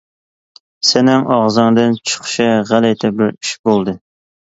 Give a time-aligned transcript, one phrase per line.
[0.91, 3.95] سېنىڭ ئاغزىڭدىن چىقىشى غەلىتە بىر ئىش بولدى.